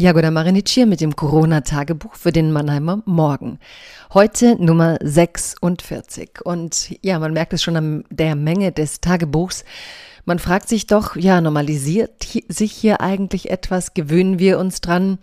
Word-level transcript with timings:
Jagoda 0.00 0.30
Marinic 0.30 0.70
hier 0.70 0.86
mit 0.86 1.02
dem 1.02 1.14
Corona-Tagebuch 1.14 2.14
für 2.14 2.32
den 2.32 2.52
Mannheimer 2.52 3.02
Morgen. 3.04 3.58
Heute 4.14 4.56
Nummer 4.56 4.96
46. 5.02 6.40
Und 6.42 6.96
ja, 7.02 7.18
man 7.18 7.34
merkt 7.34 7.52
es 7.52 7.62
schon 7.62 7.76
an 7.76 8.04
der 8.08 8.34
Menge 8.34 8.72
des 8.72 9.02
Tagebuchs. 9.02 9.62
Man 10.24 10.38
fragt 10.38 10.68
sich 10.68 10.86
doch, 10.86 11.16
ja, 11.16 11.40
normalisiert 11.40 12.22
sich 12.48 12.72
hier 12.72 13.00
eigentlich 13.00 13.50
etwas? 13.50 13.94
Gewöhnen 13.94 14.38
wir 14.38 14.58
uns 14.58 14.80
dran? 14.80 15.18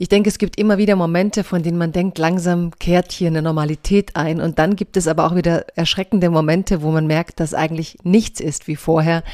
Ich 0.00 0.08
denke, 0.08 0.28
es 0.28 0.38
gibt 0.38 0.60
immer 0.60 0.78
wieder 0.78 0.94
Momente, 0.94 1.42
von 1.42 1.64
denen 1.64 1.76
man 1.76 1.90
denkt, 1.90 2.18
langsam 2.18 2.70
kehrt 2.78 3.10
hier 3.10 3.26
eine 3.26 3.42
Normalität 3.42 4.14
ein. 4.14 4.40
Und 4.40 4.60
dann 4.60 4.76
gibt 4.76 4.96
es 4.96 5.08
aber 5.08 5.26
auch 5.26 5.34
wieder 5.34 5.66
erschreckende 5.76 6.30
Momente, 6.30 6.82
wo 6.82 6.92
man 6.92 7.08
merkt, 7.08 7.40
dass 7.40 7.52
eigentlich 7.52 7.98
nichts 8.04 8.38
ist 8.38 8.68
wie 8.68 8.76
vorher. 8.76 9.24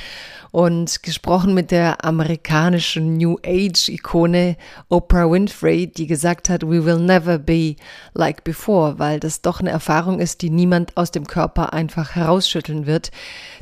Und 0.52 1.02
gesprochen 1.02 1.52
mit 1.52 1.70
der 1.70 2.02
amerikanischen 2.04 3.18
New 3.18 3.36
Age-Ikone 3.44 4.56
Oprah 4.88 5.30
Winfrey, 5.30 5.88
die 5.88 6.06
gesagt 6.06 6.48
hat, 6.48 6.62
we 6.62 6.84
will 6.86 6.98
never 6.98 7.38
be 7.38 7.74
like 8.14 8.42
before, 8.44 8.98
weil 8.98 9.20
das 9.20 9.42
doch 9.42 9.60
eine 9.60 9.70
Erfahrung 9.70 10.18
ist, 10.18 10.40
die 10.40 10.50
niemand 10.50 10.96
aus 10.96 11.10
dem 11.10 11.26
Körper 11.26 11.74
einfach 11.74 12.14
herausschütteln 12.14 12.86
wird. 12.86 13.10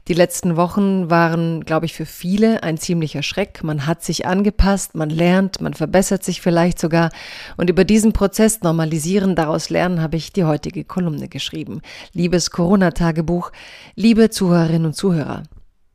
Die 0.06 0.14
letzten 0.14 0.56
Wochen 0.56 1.10
waren, 1.10 1.41
glaube 1.64 1.86
ich, 1.86 1.94
für 1.94 2.06
viele 2.06 2.62
ein 2.62 2.78
ziemlicher 2.78 3.22
Schreck. 3.22 3.62
Man 3.62 3.86
hat 3.86 4.02
sich 4.02 4.26
angepasst, 4.26 4.94
man 4.94 5.10
lernt, 5.10 5.60
man 5.60 5.74
verbessert 5.74 6.24
sich 6.24 6.40
vielleicht 6.40 6.78
sogar. 6.78 7.10
Und 7.56 7.70
über 7.70 7.84
diesen 7.84 8.12
Prozess 8.12 8.60
normalisieren, 8.62 9.36
daraus 9.36 9.70
lernen, 9.70 10.00
habe 10.00 10.16
ich 10.16 10.32
die 10.32 10.44
heutige 10.44 10.84
Kolumne 10.84 11.28
geschrieben. 11.28 11.80
Liebes 12.12 12.50
Corona-Tagebuch, 12.50 13.52
liebe 13.94 14.30
Zuhörerinnen 14.30 14.86
und 14.86 14.94
Zuhörer. 14.94 15.42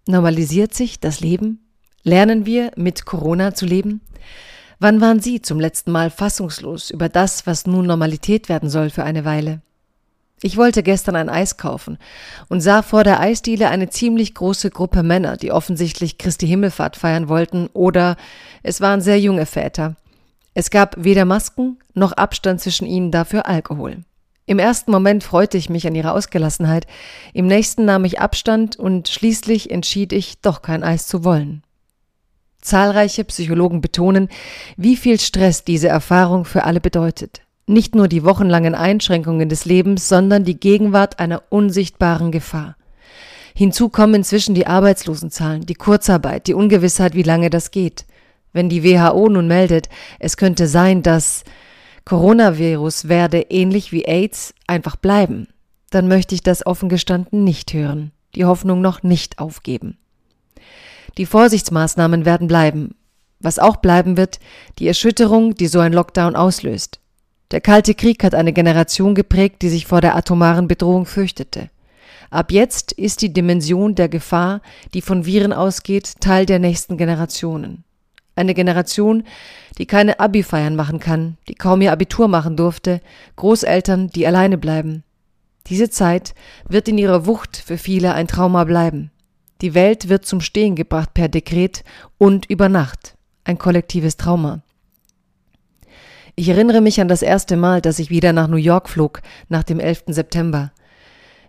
Normalisiert 0.07 0.73
sich 0.73 0.99
das 0.99 1.19
Leben? 1.19 1.67
Lernen 2.03 2.45
wir, 2.45 2.71
mit 2.75 3.05
Corona 3.05 3.53
zu 3.53 3.65
leben? 3.65 4.01
Wann 4.79 5.01
waren 5.01 5.19
Sie 5.19 5.41
zum 5.41 5.59
letzten 5.59 5.91
Mal 5.91 6.09
fassungslos 6.09 6.91
über 6.91 7.09
das, 7.09 7.47
was 7.47 7.65
nun 7.65 7.87
Normalität 7.87 8.47
werden 8.47 8.69
soll 8.69 8.89
für 8.89 9.03
eine 9.03 9.25
Weile? 9.25 9.61
Ich 10.41 10.55
wollte 10.55 10.83
gestern 10.83 11.15
ein 11.15 11.29
Eis 11.29 11.57
kaufen 11.57 11.97
und 12.47 12.61
sah 12.61 12.83
vor 12.83 13.03
der 13.03 13.19
Eisdiele 13.19 13.69
eine 13.69 13.89
ziemlich 13.89 14.35
große 14.35 14.69
Gruppe 14.69 15.01
Männer, 15.01 15.35
die 15.35 15.51
offensichtlich 15.51 16.19
Christi 16.19 16.47
Himmelfahrt 16.47 16.95
feiern 16.95 17.27
wollten, 17.27 17.69
oder 17.73 18.17
es 18.61 18.79
waren 18.79 19.01
sehr 19.01 19.19
junge 19.19 19.47
Väter. 19.47 19.95
Es 20.53 20.69
gab 20.69 20.95
weder 21.03 21.25
Masken 21.25 21.79
noch 21.95 22.11
Abstand 22.11 22.61
zwischen 22.61 22.85
ihnen, 22.85 23.11
dafür 23.11 23.47
Alkohol. 23.47 24.03
Im 24.45 24.59
ersten 24.59 24.91
Moment 24.91 25.23
freute 25.23 25.57
ich 25.57 25.69
mich 25.69 25.87
an 25.87 25.95
ihrer 25.95 26.13
Ausgelassenheit, 26.13 26.85
im 27.33 27.47
nächsten 27.47 27.85
nahm 27.85 28.05
ich 28.05 28.19
Abstand 28.19 28.75
und 28.75 29.09
schließlich 29.09 29.71
entschied 29.71 30.13
ich, 30.13 30.39
doch 30.41 30.61
kein 30.61 30.83
Eis 30.83 31.07
zu 31.07 31.23
wollen. 31.23 31.63
Zahlreiche 32.61 33.23
Psychologen 33.23 33.81
betonen, 33.81 34.29
wie 34.77 34.97
viel 34.97 35.19
Stress 35.19 35.63
diese 35.63 35.87
Erfahrung 35.87 36.45
für 36.45 36.63
alle 36.63 36.79
bedeutet. 36.79 37.41
Nicht 37.67 37.95
nur 37.95 38.07
die 38.07 38.23
wochenlangen 38.23 38.75
Einschränkungen 38.75 39.49
des 39.49 39.65
Lebens, 39.65 40.07
sondern 40.07 40.45
die 40.45 40.57
Gegenwart 40.57 41.19
einer 41.19 41.43
unsichtbaren 41.49 42.31
Gefahr. 42.31 42.77
Hinzu 43.53 43.89
kommen 43.89 44.15
inzwischen 44.15 44.55
die 44.55 44.67
Arbeitslosenzahlen, 44.67 45.65
die 45.65 45.73
Kurzarbeit, 45.75 46.47
die 46.47 46.53
Ungewissheit, 46.53 47.13
wie 47.13 47.23
lange 47.23 47.49
das 47.49 47.71
geht. 47.71 48.05
Wenn 48.53 48.69
die 48.69 48.83
WHO 48.83 49.27
nun 49.27 49.47
meldet, 49.47 49.89
es 50.19 50.37
könnte 50.37 50.67
sein, 50.67 51.03
dass 51.03 51.43
Coronavirus 52.05 53.09
werde 53.09 53.41
ähnlich 53.49 53.91
wie 53.91 54.05
AIDS 54.05 54.53
einfach 54.65 54.95
bleiben, 54.95 55.47
dann 55.89 56.07
möchte 56.07 56.35
ich 56.35 56.43
das 56.43 56.65
offen 56.65 56.87
gestanden 56.87 57.43
nicht 57.43 57.73
hören, 57.73 58.11
die 58.33 58.45
Hoffnung 58.45 58.79
noch 58.79 59.03
nicht 59.03 59.39
aufgeben. 59.39 59.97
Die 61.17 61.25
Vorsichtsmaßnahmen 61.25 62.23
werden 62.23 62.47
bleiben. 62.47 62.95
Was 63.39 63.59
auch 63.59 63.77
bleiben 63.77 64.15
wird, 64.15 64.39
die 64.79 64.87
Erschütterung, 64.87 65.55
die 65.55 65.67
so 65.67 65.79
ein 65.79 65.93
Lockdown 65.93 66.35
auslöst. 66.35 67.01
Der 67.51 67.61
Kalte 67.61 67.95
Krieg 67.95 68.23
hat 68.23 68.35
eine 68.35 68.51
Generation 68.51 69.15
geprägt, 69.15 69.61
die 69.61 69.69
sich 69.69 69.85
vor 69.85 70.01
der 70.01 70.15
atomaren 70.15 70.67
Bedrohung 70.67 71.05
fürchtete. 71.05 71.69
Ab 72.29 72.51
jetzt 72.51 72.91
ist 72.91 73.21
die 73.21 73.31
Dimension 73.31 73.95
der 73.95 74.09
Gefahr, 74.09 74.61
die 74.93 75.01
von 75.01 75.25
Viren 75.25 75.53
ausgeht, 75.53 76.15
Teil 76.19 76.45
der 76.45 76.59
nächsten 76.59 76.97
Generationen. 76.97 77.85
Eine 78.35 78.53
Generation, 78.53 79.23
die 79.77 79.85
keine 79.85 80.19
Abi-Feiern 80.19 80.75
machen 80.75 80.99
kann, 80.99 81.37
die 81.47 81.55
kaum 81.55 81.81
ihr 81.81 81.93
Abitur 81.93 82.27
machen 82.27 82.57
durfte, 82.57 83.01
Großeltern, 83.37 84.09
die 84.09 84.27
alleine 84.27 84.57
bleiben. 84.57 85.03
Diese 85.67 85.89
Zeit 85.89 86.35
wird 86.67 86.87
in 86.87 86.97
ihrer 86.97 87.25
Wucht 87.25 87.55
für 87.57 87.77
viele 87.77 88.13
ein 88.13 88.27
Trauma 88.27 88.65
bleiben. 88.65 89.11
Die 89.61 89.73
Welt 89.73 90.09
wird 90.09 90.25
zum 90.25 90.41
Stehen 90.41 90.75
gebracht 90.75 91.13
per 91.13 91.29
Dekret 91.29 91.83
und 92.17 92.45
über 92.45 92.69
Nacht. 92.69 93.15
Ein 93.43 93.57
kollektives 93.57 94.17
Trauma. 94.17 94.61
Ich 96.39 96.49
erinnere 96.49 96.81
mich 96.81 97.01
an 97.01 97.07
das 97.07 97.23
erste 97.23 97.57
Mal, 97.57 97.81
dass 97.81 97.97
ich 97.97 98.11
wieder 98.11 98.31
nach 98.31 98.47
New 98.47 98.57
York 98.57 98.89
flog, 98.89 99.23
nach 99.49 99.63
dem 99.63 99.79
11. 99.79 100.03
September. 100.09 100.71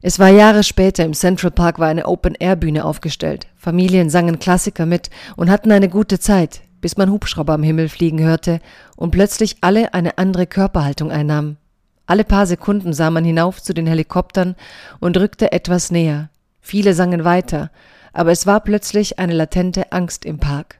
Es 0.00 0.18
war 0.18 0.30
Jahre 0.30 0.64
später, 0.64 1.04
im 1.04 1.12
Central 1.12 1.50
Park 1.50 1.78
war 1.78 1.88
eine 1.88 2.06
Open-Air-Bühne 2.06 2.86
aufgestellt. 2.86 3.48
Familien 3.54 4.08
sangen 4.08 4.38
Klassiker 4.38 4.86
mit 4.86 5.10
und 5.36 5.50
hatten 5.50 5.72
eine 5.72 5.90
gute 5.90 6.18
Zeit, 6.18 6.62
bis 6.80 6.96
man 6.96 7.10
Hubschrauber 7.10 7.52
am 7.52 7.62
Himmel 7.62 7.90
fliegen 7.90 8.22
hörte 8.22 8.60
und 8.96 9.10
plötzlich 9.10 9.58
alle 9.60 9.92
eine 9.92 10.16
andere 10.16 10.46
Körperhaltung 10.46 11.10
einnahmen. 11.10 11.58
Alle 12.06 12.24
paar 12.24 12.46
Sekunden 12.46 12.94
sah 12.94 13.10
man 13.10 13.26
hinauf 13.26 13.62
zu 13.62 13.74
den 13.74 13.86
Helikoptern 13.86 14.56
und 15.00 15.18
rückte 15.18 15.52
etwas 15.52 15.90
näher. 15.90 16.30
Viele 16.62 16.94
sangen 16.94 17.24
weiter, 17.24 17.70
aber 18.14 18.32
es 18.32 18.46
war 18.46 18.60
plötzlich 18.60 19.18
eine 19.18 19.34
latente 19.34 19.92
Angst 19.92 20.24
im 20.24 20.38
Park. 20.38 20.78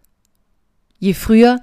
Je 0.98 1.12
früher 1.12 1.60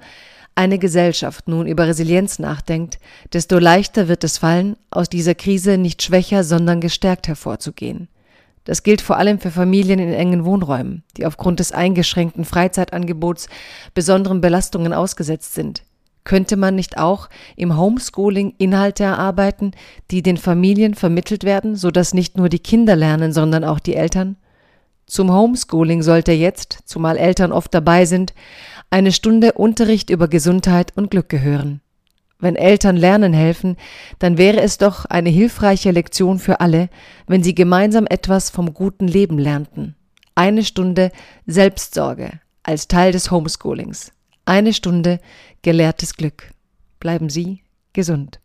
eine 0.56 0.78
Gesellschaft 0.78 1.48
nun 1.48 1.66
über 1.66 1.86
Resilienz 1.86 2.38
nachdenkt, 2.38 2.98
desto 3.32 3.58
leichter 3.58 4.08
wird 4.08 4.24
es 4.24 4.38
fallen, 4.38 4.76
aus 4.90 5.08
dieser 5.08 5.34
Krise 5.34 5.78
nicht 5.78 6.02
schwächer, 6.02 6.42
sondern 6.42 6.80
gestärkt 6.80 7.28
hervorzugehen. 7.28 8.08
Das 8.64 8.82
gilt 8.82 9.00
vor 9.00 9.16
allem 9.16 9.38
für 9.38 9.52
Familien 9.52 10.00
in 10.00 10.12
engen 10.12 10.44
Wohnräumen, 10.44 11.04
die 11.16 11.26
aufgrund 11.26 11.60
des 11.60 11.70
eingeschränkten 11.70 12.44
Freizeitangebots 12.44 13.48
besonderen 13.94 14.40
Belastungen 14.40 14.92
ausgesetzt 14.92 15.54
sind. 15.54 15.84
Könnte 16.24 16.56
man 16.56 16.74
nicht 16.74 16.98
auch 16.98 17.28
im 17.54 17.76
Homeschooling 17.76 18.54
Inhalte 18.58 19.04
erarbeiten, 19.04 19.70
die 20.10 20.22
den 20.22 20.38
Familien 20.38 20.94
vermittelt 20.94 21.44
werden, 21.44 21.76
so 21.76 21.92
dass 21.92 22.14
nicht 22.14 22.36
nur 22.36 22.48
die 22.48 22.58
Kinder 22.58 22.96
lernen, 22.96 23.32
sondern 23.32 23.62
auch 23.62 23.78
die 23.78 23.94
Eltern? 23.94 24.36
Zum 25.06 25.32
Homeschooling 25.32 26.02
sollte 26.02 26.32
jetzt, 26.32 26.80
zumal 26.84 27.16
Eltern 27.16 27.52
oft 27.52 27.72
dabei 27.72 28.04
sind, 28.04 28.34
eine 28.90 29.12
Stunde 29.12 29.52
Unterricht 29.52 30.10
über 30.10 30.28
Gesundheit 30.28 30.92
und 30.96 31.10
Glück 31.10 31.28
gehören. 31.28 31.80
Wenn 32.38 32.56
Eltern 32.56 32.96
lernen 32.96 33.32
helfen, 33.32 33.76
dann 34.18 34.36
wäre 34.36 34.60
es 34.60 34.78
doch 34.78 35.06
eine 35.06 35.30
hilfreiche 35.30 35.90
Lektion 35.90 36.38
für 36.38 36.60
alle, 36.60 36.90
wenn 37.26 37.42
sie 37.42 37.54
gemeinsam 37.54 38.06
etwas 38.06 38.50
vom 38.50 38.74
guten 38.74 39.08
Leben 39.08 39.38
lernten. 39.38 39.94
Eine 40.34 40.64
Stunde 40.64 41.12
Selbstsorge 41.46 42.40
als 42.62 42.88
Teil 42.88 43.12
des 43.12 43.30
Homeschoolings. 43.30 44.12
Eine 44.44 44.74
Stunde 44.74 45.20
gelehrtes 45.62 46.14
Glück. 46.14 46.50
Bleiben 47.00 47.30
Sie 47.30 47.62
gesund. 47.92 48.40